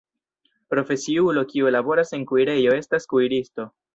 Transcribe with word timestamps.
Profesiulo 0.73 1.43
kiu 1.51 1.69
laboras 1.77 2.15
en 2.19 2.25
kuirejo 2.33 2.75
estas 2.79 3.09
kuiristo. 3.15 3.71